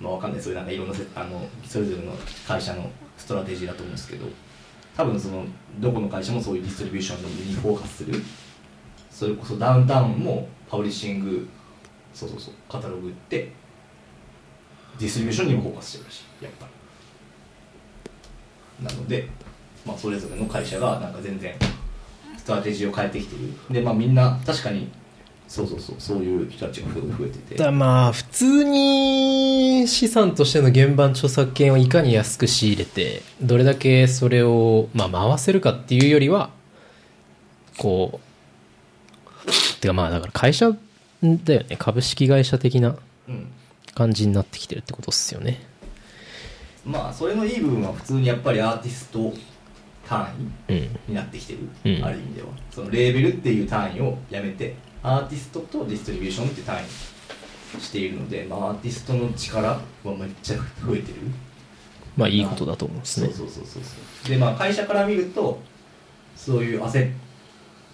[0.00, 0.40] まあわかんない。
[0.40, 2.12] そういうなんかいろんなせあのそれぞれの
[2.46, 4.26] 会社のストラテジーだと思うんですけど
[4.96, 5.44] 多分その
[5.78, 8.14] どこの会社もそういうディストリビューションにフォーカスする。
[9.10, 11.48] それこそダウンタウンも publishing
[12.14, 13.52] そうそうそうカタログって
[14.98, 16.72] distribution にもフォーカスしてるしやっぱり
[18.82, 19.28] なので、
[19.86, 21.54] まあ、それぞれの会社がなんか全然
[22.36, 23.74] strategy を変えてきてる。
[23.74, 24.90] でまあみんな確かに
[25.46, 27.54] そうそうそうそういう人たちが増えてて。
[27.56, 36.50] だまあ普通に資産としての原版著作権をいかに安く仕入れてどれだけそれを、まあ、回せるかっていうよりは
[37.76, 38.20] こ
[39.46, 40.70] うてかまあだから会社
[41.22, 41.76] だよね。
[41.78, 42.96] 株式会社的な
[43.28, 43.48] うん。
[43.94, 45.60] 感じになってきてるってことっすよね
[46.88, 49.32] まあそれのいい部分は普通にやっぱりアーティスト
[50.08, 50.26] 単
[50.68, 50.98] 位うん。
[51.08, 52.04] になってきてる、うん。
[52.04, 52.48] ある意味では。
[52.70, 56.82] そのレーベルっていう単位をやめてアーティストとディストリビューションって単位
[57.76, 61.18] にしているので、まあ、アーティストの力はめっちゃ増えてる。
[62.16, 63.28] まあいいことだと思うんですね。
[63.28, 64.30] そうそうそうそうそう。
[64.30, 65.60] でまあ会社から見ると
[66.34, 67.12] そういうアセッ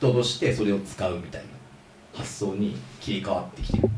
[0.01, 1.49] トとしてそれを使うみたいな
[2.19, 3.89] 発想に切り替わってきてる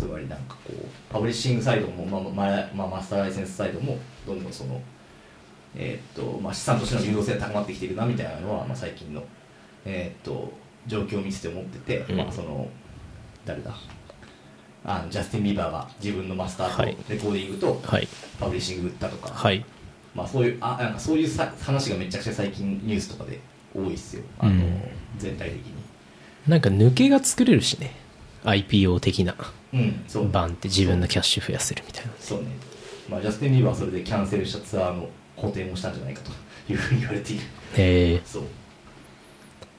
[0.00, 4.80] つまりなんかこうパブリッシングサイドも、まあまあまあ、マスターライセンスサイドもどんどんその
[5.76, 9.22] えーっとまあ、資産としての流動性が高まってきてるなみたいなのは、まあ、最近の、
[9.84, 10.52] えーっと
[10.86, 12.16] 状況を見てて思ってて、うん。
[12.16, 12.66] まあ、その
[13.44, 13.74] 誰だ？
[14.82, 16.96] あのジャスティン・ビーバーが自分のマスターとはい。
[17.06, 18.08] レコーディングとはい。
[18.40, 19.62] パブリッシング売ったとか、はい。
[20.14, 23.40] まあそういうあなんかそういうさ話がめちゃくちゃ最近ニュースとかで
[23.74, 24.22] 多いっすよ。
[24.38, 24.82] あの、うん。
[25.18, 25.74] 全体的に。
[26.48, 27.94] なんか抜けが作れるしね
[28.44, 29.34] IPO 的な
[29.72, 30.30] うんそう。
[30.30, 32.12] バンって自分のキャッシュ増やせるみたいな。
[32.20, 32.46] そうね。
[33.08, 36.30] まあジャスティン・ビーバーはそれでキャンセルしたツアーの固定もしたんじゃないかと
[36.72, 37.42] いうふうに言われている。
[37.76, 38.20] へえ。
[38.24, 38.42] そう。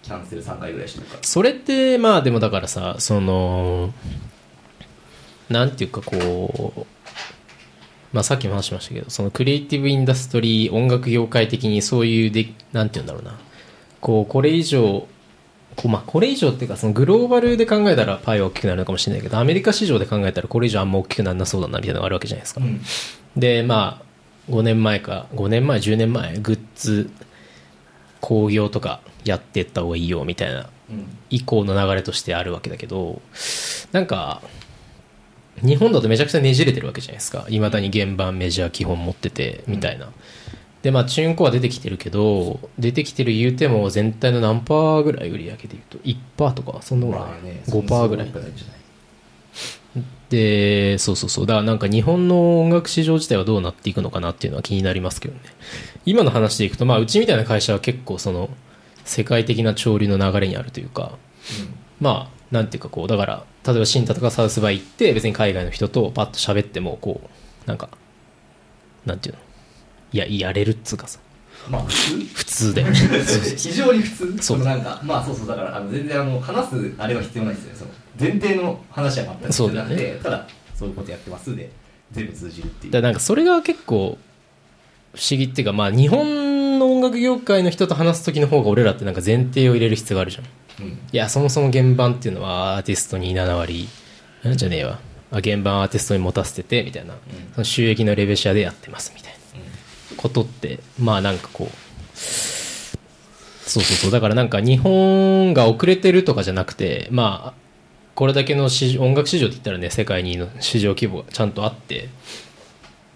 [0.04, 1.20] キャンセル3回ぐらいしてるから。
[1.24, 3.94] それってまあでもだからさその
[5.50, 6.86] なんていうかこう
[8.14, 13.40] まあさっきも話しましたけどそのクリエイティブインダストリー音楽業界的にそういうでなんていうんだろうな。
[14.00, 15.08] こうこれ以上
[15.76, 22.82] こうまあこれ以上っていうかそのグローバルで考えたらパイは大きくなるのかもしれないけどアメリカ市場で考えたらこれ以上あんま大きくならなそうだなみたいなのがあるわけじゃないですか、うん。
[23.36, 27.10] でまあ5年前か5年前10年前グッズ
[28.20, 31.18] 工業とかやってった方がいいよみたいなうん。
[31.30, 33.22] 以降の流れとしてあるわけだけど
[33.92, 34.42] なんか
[35.64, 37.46] 日本だとめちゃくちゃねじれてるわけじゃないですか。
[37.50, 40.10] いまだに原版メジャー基本持っててみたいな、
[40.82, 48.32] でまあチューンコア出てきてるけど出てきてる言うても全体の何パーぐらい売り上げで言うと1パーとかそんなぐらい、まあね5パーぐらい
[50.30, 51.46] でそうそうそう。
[51.46, 55.42] だからなんか日本の音楽市場自体はどうなっていくのかなっていうのは気になりますけどね。
[56.06, 58.50] 今の話でいくとまあうちみたいな会社は結構その
[59.04, 61.18] 世界的な潮流の流れにあるというか
[62.00, 67.22] まあなんていうかこうだから例えば新タとかサウスバイ行って別に海外の人とパッと喋ってもこ
[67.66, 67.90] うなんか
[69.06, 69.42] なんていうの？
[70.12, 71.20] いややれるっつうかさ。
[71.70, 72.20] まあ普通？
[72.34, 73.56] 普通でそうそうそう。
[73.58, 74.44] 非常に普通。
[74.44, 74.58] そう。
[74.60, 77.56] のなんかまあそうそうだからあの全然あの話すあれは必要ない。
[77.56, 81.70] ですよねその前提の話は全く必要なくて、そうだよただそういうことやってますで
[82.12, 82.92] 全部通じるっていう。
[82.92, 84.18] だからなんかそれが結構
[85.14, 90.44] 不思議っていうかまあ日本の音楽業界の人と話す時の方が俺らってなんか前提を入れる必要があるじゃん。
[90.86, 90.92] うん。
[90.94, 93.88] いやそもそも原版っていうのはアーティストに7割
[94.44, 95.00] なんじゃねえわ。
[95.32, 97.14] あ原版アーティストに持たせててみたいな、
[97.54, 99.31] その収益のレベシアでやってますみたいな
[100.18, 104.12] ことってまあなんかこうそうそうそう。
[104.12, 107.62] だからなんか日本が遅れてるとかじゃなくてまあ
[108.16, 112.10] これだけの市音楽市場って言ったらね世界にの市場規模がちゃんとあって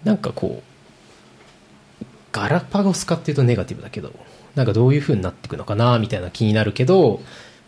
[0.04, 4.12] なんかこうガラパゴス化っていうとネガティブだけど
[4.54, 7.20] なんかどういう風になっていくのかなみたいな気になるけど、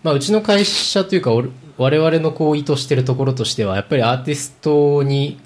[0.02, 1.30] まあ、うちの会社というか
[1.76, 5.38] 我々のこう意図してるところとしてはやっぱりアーティストに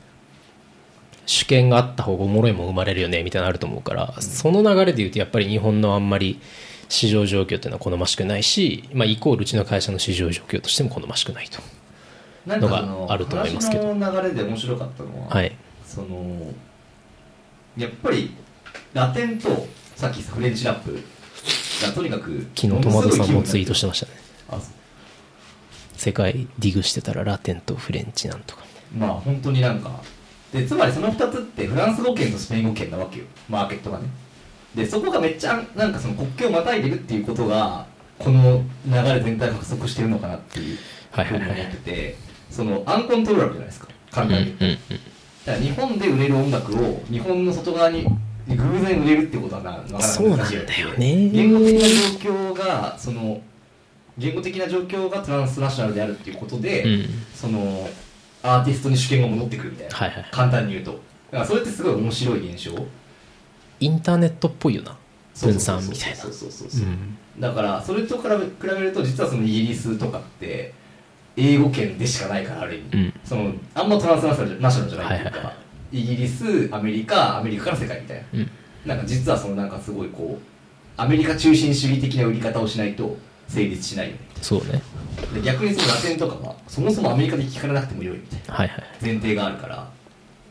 [1.26, 6.40] 主権があった方がおもろいもん生まれるよねみたいなのあると思うから、その流れで言うとやっぱり日本のあんまり
[6.88, 11.60] 市場状況っていうのは好ましくないし、まあ、イコールうちの会社の市場状況としても好ましくないと。
[12.46, 12.68] のの
[13.06, 13.88] があると思いますけど。
[13.88, 15.56] 話の流れで面白かったのは、はい、
[15.86, 16.52] その
[17.76, 18.34] やっぱり
[18.92, 21.02] ラテンとさっきフレンチラップ
[21.82, 24.12] がとにかく昨日トマトさんもツイートししてましたね。
[25.96, 28.64] 世界ディグしてたらラテンとフレンチなんとか。
[28.96, 30.02] まあ本当になんか
[30.52, 33.24] でつまりその2つってフランス語圏とスペイン語圏なわけよ。
[33.48, 34.04] マーケットがね。
[34.74, 37.86] でそこがめっちゃなんかその国境をまたいでるっていうことが
[38.18, 40.78] この流れ全体が加速してるのかなっていう
[41.12, 42.16] ふうに思ってて
[42.50, 43.88] そのアンコントローラブルじゃないですか。
[44.10, 44.56] 簡単に
[45.46, 48.06] だから日本で売れる音楽を日本の外側に
[48.48, 51.28] 偶然売れるってことはななかなか難しいよね。
[51.30, 53.40] 言語的な状況がその
[54.18, 57.06] 言語的な状況がトランスナショナルであるっていうことで、うん。
[57.34, 57.88] その
[58.42, 60.26] アーティストに主権が戻ってくるみたいな、はいはい。
[60.30, 60.92] 簡単に言うと。
[60.92, 61.02] だか
[61.38, 62.72] らそれってすごい面白い現象。
[63.80, 64.96] インターネットっぽいよな。
[65.40, 66.16] 分散みたいな。
[66.16, 66.80] そうそうそうそう。
[66.80, 67.16] そう、うん。
[67.38, 70.74] だからそれと比べ比べると実はそのイギリスとかって
[71.36, 73.14] 英語圏でしかないからある意味、うん。
[73.24, 75.54] そのあんまトランスナショナルじゃないっていうか、はいはい。
[75.54, 75.54] は
[75.92, 78.24] イギリスアメリカアメリカから世界みたいな。
[78.34, 78.50] うん。
[78.86, 80.42] なんか実はそのなんかすごいこう
[80.96, 83.16] アメリカ中心主義的な売り方をしないと
[83.48, 84.82] 成立しないよねそうね。
[85.34, 88.84] で逆にそのラテンとかはそもそもアメリカで聞かれなくてもよいみたいなはいはい。
[89.00, 89.88] 前提があるから。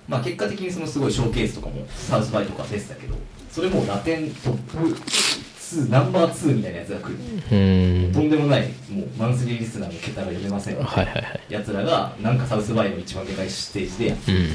[0.07, 3.15] まあ結果的にそのすごいショーケースとかもサウスバイとか出てたけど
[3.51, 8.11] それもラテントップ2ナンバー2みたいなやつが来る、うん。
[8.11, 11.41] とんでもないもうマンスリーリスナーの桁が読めませんはいはいはい。
[11.49, 14.45] やつらがなんかサウスバイの一番でかいステージでやってうんうん。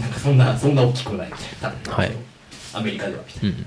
[0.00, 1.92] なんかそんなそんな大きくないみたいな。
[1.92, 2.12] はい。
[2.72, 3.56] アメリカではみたいな。
[3.56, 3.66] うん。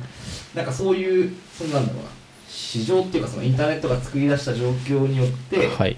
[0.55, 2.09] なんかそういうそのなんだろうな
[2.51, 5.97] 市場っていうかそのインターネットが作り出した状況によってはい。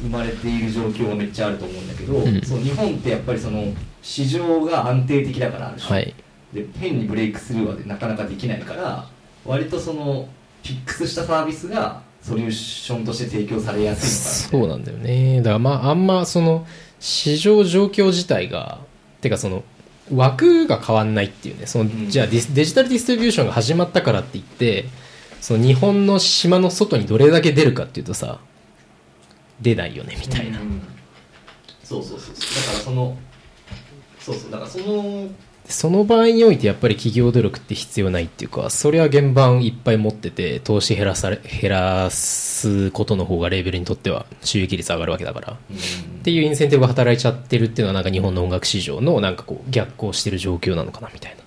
[0.00, 2.40] 生まれている状況はめっちゃあると思うんだけど、うん。
[2.42, 3.64] その日本ってやっぱりその
[4.02, 6.14] 市場が安定的だからある種、はい。
[6.52, 9.06] で変にブレイクスルーはなかなかできないから
[9.44, 10.28] 割とその
[10.64, 15.38] フィックスしたサービスがソリューションとして提供されやすいのかなそうなんだよね。
[15.38, 16.66] だからまああんまその
[17.00, 18.80] 市場状況自体が
[19.20, 19.62] てかその
[20.12, 21.66] 枠が変わんないっていうね。
[21.66, 22.08] その、ん。
[22.08, 24.86] じゃあデジタルディストリビューションが始まったからって言って
[25.40, 28.40] その日本の島の外にどれだけ出るかっていうとさ
[29.60, 30.82] 出ないよねみたいな、うん。
[31.82, 32.64] そうそうそうそう。
[32.64, 33.16] だからその
[34.20, 34.50] そうそう。
[34.50, 35.28] だからその
[35.68, 45.52] その場合においてやっぱり企業努力って必要ないっていうかそれは現場いっぱい持ってて投資減らされ減らすことの方がレーベルにとっては収益率上がるわけだから。
[45.52, 45.56] っ
[46.22, 51.42] ていうインセンティブが働いちゃってるっていうのはなんか日本の音楽市場のなんかこう逆行してる状況なのかなみたいな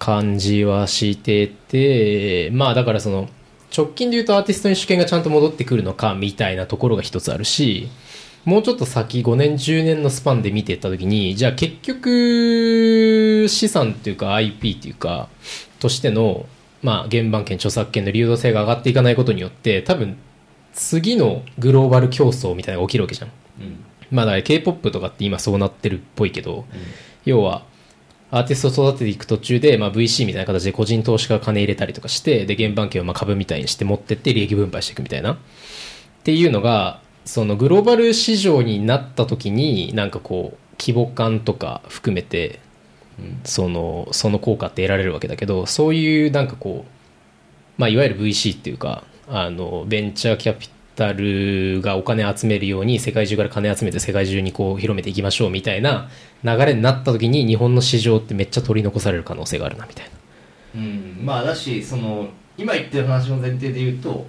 [0.00, 3.28] 感じはしててまあだからその
[3.76, 7.88] 直近で言うとアーティストに主権がちゃんと戻ってくるのかみたいなところが一つあるし
[8.44, 15.28] もうちょっと先5年10年のスパンで見ていった時にじゃあ結局資産っていうか IP っていうか
[15.78, 16.46] としての
[16.82, 20.16] まあ原版権著作権の流動性が上がっていかないことによって多分
[20.72, 23.30] 次のグローバル競争みたいなのが起きるわけじゃん。
[23.60, 23.84] うん。
[24.10, 26.64] まあだから K-POP とかって今そうなってるっぽいけど、
[27.24, 27.64] 要は
[28.30, 35.32] アーティストを育てていく途中で、まあ、VC みたいな形で個人投資家が金入れたりとかしてで原版権をまあ株みたいにして持ってって利益分配していくみたいな。
[35.34, 35.36] っ
[36.22, 42.60] ていうのがそのグローバル市場になった時になんかこう規模感とか含めて
[43.18, 50.68] うんそのその効果って得られるわけだけどそういうなんかこう、まあ、いわゆる VC っていうかあのベンチャーキャピ
[51.00, 56.10] タルがお金集めるように世界中から金集めて世界中にこう広めていきましょうみたいな
[56.44, 60.10] 流れになった時に日本の市場ってめっちゃ取り残される可能性があるなみたいな。
[60.72, 64.26] うんまあだしその今言ってる話の前提で言うと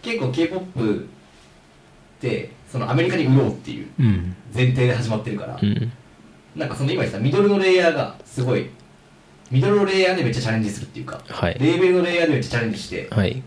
[0.00, 4.36] 結構 k p o p ってそのアメリカに売ろうっていううん。
[4.54, 5.92] 前提で始まってるから、うん。
[6.54, 8.70] なんかその今言ったミドルのレイヤーがすごい
[9.50, 11.58] ミドルのレイヤーでめっちゃチャレンジするっていうか、はい。
[11.58, 13.42] レーベルのレイヤーでめっちゃチャレンジしてはい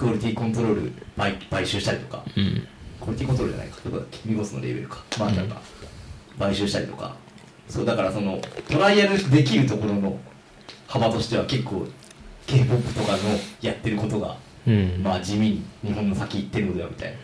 [0.00, 2.66] クオリティコントロール買買収したりとかうん。
[2.98, 3.80] クオリティコントロールじゃないか。
[3.84, 5.04] どこだっけミゴスのレーベルか。
[5.18, 5.60] まあなんか
[6.38, 7.14] 買収したりとか。
[7.68, 10.18] そうだからそのトライアルできるところの
[10.86, 11.86] 幅としては結構
[12.46, 13.18] k p o p とかの
[13.60, 15.02] やってることがうん。
[15.02, 17.18] まあ地味に日本の先行ってるのではみたいな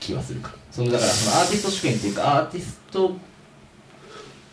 [0.00, 0.54] 気はするか。
[0.70, 3.14] そのだからそのアーティスト主権っていうかアーティスト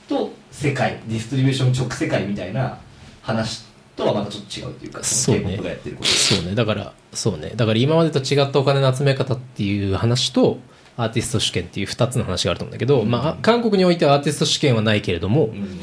[0.09, 2.79] と世界ディストリビューション直世界みたいな
[3.21, 3.68] 話
[3.99, 5.59] とはまたちょっと違うっていうかそうね。
[6.03, 6.55] そうね。
[6.55, 7.51] だからそうね。
[7.55, 10.57] だから今までと違ったお金の集め方っていう話と
[10.97, 15.79] アーティスト主権っていう2つの話があると思うんだけど、まあ韓国においてはアーティスト主権はないけれども、うん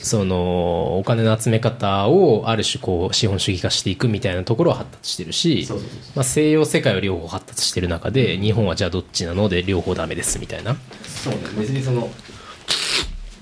[0.00, 5.66] そのお金の集め方をある種こう資本主義化していくみたいなところは発達してるし
[6.22, 10.76] 西洋世界は両方発達してる中で日本はじゃあどっちなので両方ダメですみたいな。
[11.04, 11.40] そうね。
[11.58, 12.10] 別にその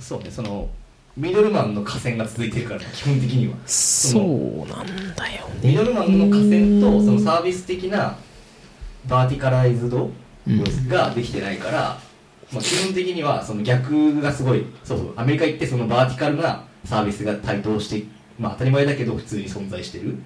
[0.00, 0.30] そうね。
[0.30, 0.68] その
[1.16, 3.54] ミドルマンの河川が続いてるから基本的には。
[3.66, 5.48] そうなんだよ。
[5.62, 8.16] ミねドルマンの河川とそのサービス的な
[9.06, 10.10] verticalized
[10.88, 11.98] ができてないから、
[12.50, 18.06] まあ、基本的にはその逆がすごいそうそうアメリカ行ってその vertical なサービスが台頭して
[18.38, 20.16] まあ当たり前だけど普通に存在してる、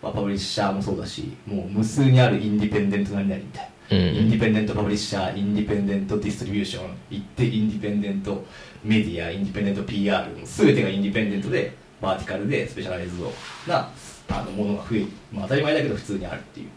[0.00, 3.72] まあ、 publisher もそうだしもう無数にある independent 何々みたいな。
[3.90, 3.98] うん。
[3.98, 8.44] independent publisher、independent distribution、行ってインディペンデント
[8.84, 13.32] メディア、インディペンデント PR、すべてが independent で、 vertical で specialized
[13.66, 13.88] な
[14.28, 16.68] あのものが増えまあ、当たり前だけど普通にあるっていう。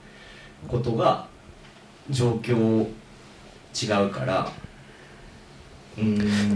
[0.68, 1.28] ことが
[2.10, 4.52] 状況違うから、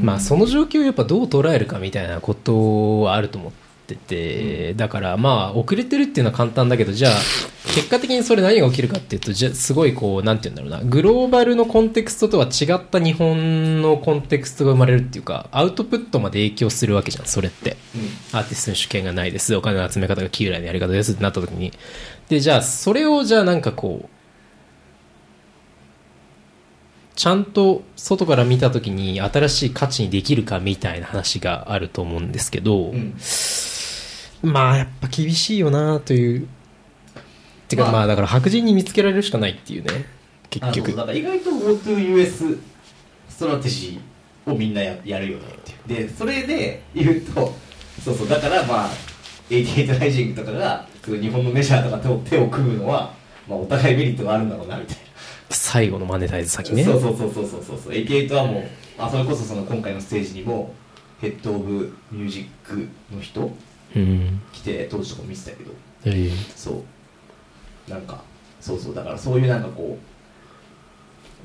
[0.01, 3.51] まあその状況をやっぱどう捉えるかみたいなことはあると思っ
[3.95, 7.11] てて、だからまあ遅れてるっていうのは簡単だけどじゃあ
[7.73, 10.89] 結果的にそれ何が起きるかっていうとじゃあすごいこうなんて言うんだろうな。
[10.89, 17.77] グローバルのコンテクストとは違った日本のコンテクストが生まれるっていうかアウトプットまで影響するわけじゃんそれって。
[18.31, 21.71] アーティストの主権がないですお金の集め方が旧来のやり方ですってなった時に。
[22.29, 24.09] でじゃあそれをじゃあなんかこう
[27.19, 33.13] ちゃんと外から見た時に新しい価値にできるかみたいな話があると思うんですけど、うん
[34.41, 36.47] まあやっぱ厳しいよなという
[37.67, 40.05] てかまあまあだから白人に見つけられるしかないっていうね
[40.49, 40.95] 結局。
[40.95, 42.59] だから意外と GoToUS
[43.29, 46.07] ストラテジーをみんなややるよねっていう。
[46.07, 47.53] でそれで言うと
[48.03, 48.89] そうそうだからまあ
[49.49, 53.13] 88ライジングとかが日本のメジャーとかと手を組むのは、
[53.47, 55.03] まあ、お互いメリットがあるんだろうなみたいな。
[55.49, 56.83] 最後のマネタイズ先ね。
[56.83, 57.93] そうそうそうそうそうそうそう。
[57.93, 58.63] 88はもう
[58.97, 60.73] あそれこそその今回のステージにも
[61.21, 63.53] ヘッド・オブ・ミュージックの人うん
[63.93, 65.71] 来て当時とか見てたけど。
[66.05, 66.31] ええ。
[66.55, 66.83] そ
[67.87, 67.91] う。
[67.91, 68.21] なんか
[68.61, 68.95] そうそう。
[68.95, 69.97] だからそういうなんかこ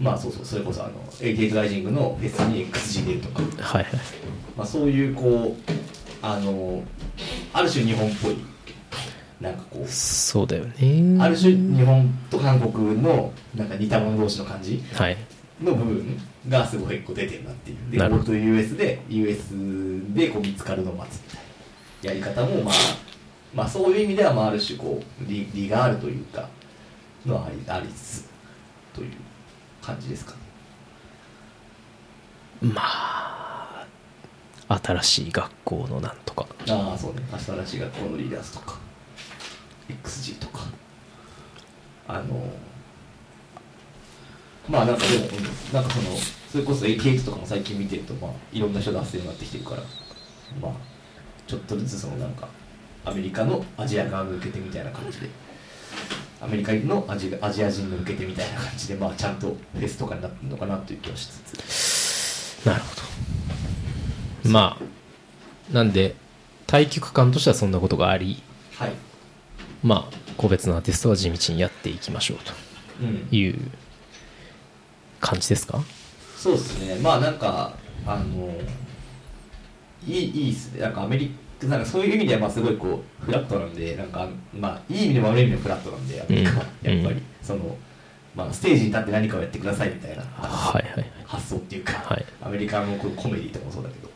[0.01, 0.45] うまあそうそう。
[0.45, 3.95] それこそあの88ライジングのフェスに XG 出るとか、はいはい。
[4.57, 5.73] まあ、そういうこう
[6.23, 6.83] あの
[7.53, 8.37] ある種日本っぽい
[9.41, 9.89] なんかこう。
[9.89, 11.23] そうだよね。
[11.23, 15.17] ある種日本と韓国のなんか似た者同士の感じはい。
[15.63, 17.91] の部分がすごいこう出てるなっていう。
[17.91, 19.51] で GoToUS で US
[20.15, 21.43] でこう見つかるのを待つみたいな
[22.05, 22.75] やり方もまあ
[23.55, 26.49] まあそういう意味ではまあある種こう利利があるというか
[27.25, 28.29] のはありありつつ
[28.93, 29.13] という
[29.81, 30.39] 感じですかね。
[32.75, 33.87] まあ
[34.83, 36.47] 新しい学校のなんとか。
[36.69, 37.23] ああそうね。
[37.39, 38.79] 新しい学校のリーダーズとか
[39.89, 40.65] XG とか。
[42.07, 42.53] あの
[44.69, 46.17] まあなんかでもうんなんかその
[46.51, 49.83] それこそ AKX とかも最近見てるとまあいろんな人が出せるようになってきてるから
[50.61, 50.73] まあ
[51.47, 52.49] ちょっとずつそのなんか
[53.05, 55.29] アメリカのアジア側向けてみたいな感じで
[56.41, 62.67] アメリカのアジアアジア人の受けてみたいな感じでまあちゃんとフェスとかになってるのかなという気はしつつ。
[62.67, 62.95] なるほ
[64.45, 64.51] ど。
[64.51, 66.15] まあなんで
[66.67, 68.43] 対局観としてはそんなことがあり
[68.77, 68.93] はい。
[69.83, 72.39] まあ個別のアーティストは地道にやっていきましょう
[73.05, 73.27] うん。
[73.29, 73.59] という
[75.21, 75.83] 感じですか？
[76.37, 76.97] そうですね。
[76.97, 77.75] まあなんか
[78.07, 78.53] あの
[80.07, 80.75] いいいいっす。
[80.75, 81.31] ねなんかアメリ
[81.61, 84.29] カなんかそういう意味ではまあすごいこうフラットなんでなんか
[84.59, 86.95] まあいい意味でも悪い意味でもフラットなんでアメリカはうん。
[86.95, 87.77] やっぱり、うんその
[88.35, 91.11] まあステージに立って何かをやってくださいみたいなはいはいはい。
[91.25, 92.25] 発想っていうか、はい。
[92.43, 94.11] アメリカのこうコメディとかもそうだけど。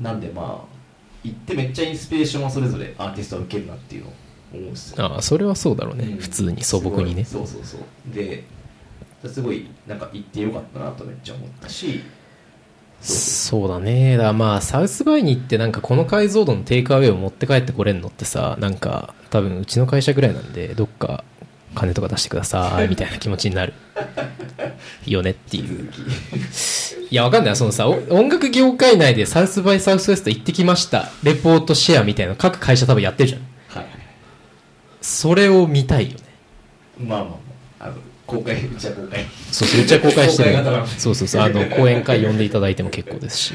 [0.00, 0.80] なんでまあ
[1.24, 4.12] 行ってめっちゃインスピレーションはそれぞれアーティストは受けるなっていうのを
[4.54, 5.04] 思うんですよ。
[5.04, 6.16] ああそれはそうだろうね、うん。
[6.18, 7.24] 普通に素朴にね。
[7.24, 8.14] そうそうそう。
[8.14, 8.44] で
[9.26, 12.00] すごいなんか行ってよかったなとめっちゃ思ったし
[13.00, 14.16] そうだね。
[14.16, 21.24] だまあサウスバイに行ってなんかこの解像度のテイクアウェイを持って帰ってこれんのってさなんか多分うちの会社ぐらいなんでどっか
[21.74, 23.72] 金とか出してください みたいな気持ちになる。
[25.06, 25.90] よねっていう。
[27.10, 27.56] いやわかんない。
[27.56, 31.08] そのさお音楽業界内でサウスバイサウスウエスト行ってきました。
[31.22, 33.40] レポートシェアみたいなの各会社多分やってるじゃん。
[33.68, 33.86] はい。
[35.00, 36.24] それを見たいよね。
[36.98, 37.36] まあまあま
[37.80, 37.84] あ。
[37.86, 37.94] あの
[38.30, 39.26] 公開うちは公開。
[39.50, 40.56] そうそううちは公開してる。
[40.98, 41.42] そうそうそう。
[41.42, 43.54] あの講演会呼んでいただいても結構ですし。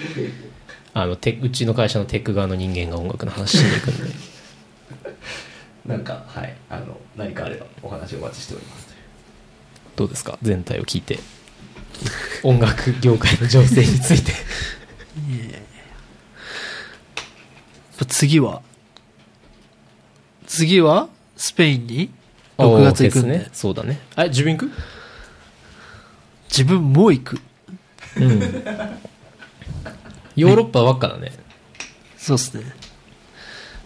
[0.93, 4.13] あのテうちの会社のテック側の人間が音楽の話しに行くんで。
[5.85, 6.55] なんかはい。
[6.69, 8.95] あの何かあればお話をお待ちしております
[9.95, 10.37] どうですか？
[10.41, 11.19] 全体を聞いて。
[12.43, 14.33] 音楽業界の情勢について。
[18.07, 18.61] 次は？
[20.47, 21.07] 次は？
[21.37, 22.09] スペインに？
[22.57, 23.49] 6月行くんで、ね。
[23.53, 23.99] そうだね。
[24.15, 24.71] あ自分行く？
[26.49, 27.39] 自分も行く。
[28.17, 28.39] うん。
[30.35, 31.31] ヨーロッパばっかだね。
[32.17, 32.63] そうですね。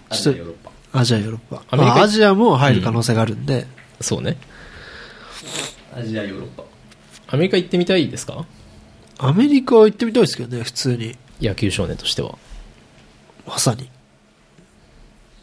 [0.10, 1.00] アちょっとジアヨーロッパ。
[1.00, 1.64] アジアヨーロッパ。
[1.70, 1.96] アメリカ？
[1.96, 3.68] まあ、アジアも入る可能性があるんで、
[4.02, 4.38] そうね。
[5.96, 6.64] アジアヨーロッパ。
[7.28, 8.46] アメリカ行ってみたいですか？
[9.18, 11.18] アメリカは行ってみたいですけどね普通に。
[11.42, 12.38] 野球少年としては。
[13.48, 13.90] まさに。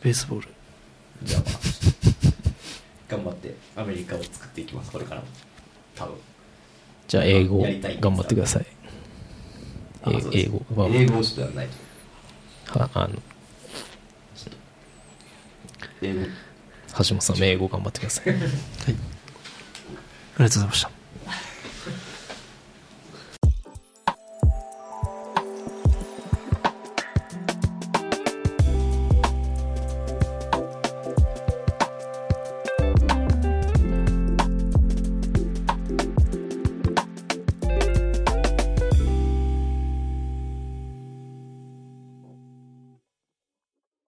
[0.03, 0.49] ベースボール。
[1.23, 1.43] じゃあ
[3.09, 5.27] 頑張ってアメリカを作っていきますこれからも。
[5.95, 6.17] 多分。
[7.09, 7.63] じゃあ英語
[8.01, 8.67] 頑張ってください。
[10.33, 11.19] 英語は英語。
[11.19, 11.69] をちょっとやらない
[12.67, 12.79] と。
[12.79, 13.15] はあの
[16.03, 16.21] 英語。
[16.99, 18.35] 橋本さんも英語頑張ってください。
[18.35, 18.51] ありが
[20.39, 20.96] とうございました